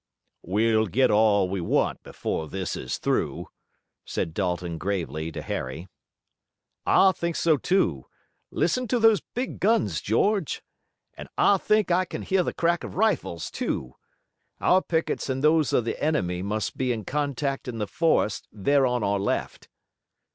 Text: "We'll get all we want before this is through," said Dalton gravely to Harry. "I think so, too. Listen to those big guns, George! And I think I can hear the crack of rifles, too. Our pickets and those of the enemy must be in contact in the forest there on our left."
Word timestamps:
"We'll 0.41 0.87
get 0.87 1.11
all 1.11 1.47
we 1.47 1.61
want 1.61 2.01
before 2.01 2.47
this 2.47 2.75
is 2.75 2.97
through," 2.97 3.49
said 4.03 4.33
Dalton 4.33 4.79
gravely 4.79 5.31
to 5.31 5.43
Harry. 5.43 5.89
"I 6.87 7.11
think 7.11 7.35
so, 7.35 7.55
too. 7.55 8.07
Listen 8.49 8.87
to 8.87 8.97
those 8.97 9.21
big 9.35 9.59
guns, 9.59 10.01
George! 10.01 10.63
And 11.13 11.29
I 11.37 11.57
think 11.59 11.91
I 11.91 12.05
can 12.05 12.23
hear 12.23 12.41
the 12.41 12.51
crack 12.51 12.83
of 12.83 12.95
rifles, 12.95 13.51
too. 13.51 13.93
Our 14.59 14.81
pickets 14.81 15.29
and 15.29 15.43
those 15.43 15.71
of 15.71 15.85
the 15.85 16.01
enemy 16.03 16.41
must 16.41 16.77
be 16.77 16.91
in 16.91 17.05
contact 17.05 17.67
in 17.67 17.77
the 17.77 17.85
forest 17.85 18.47
there 18.51 18.87
on 18.87 19.03
our 19.03 19.19
left." 19.19 19.67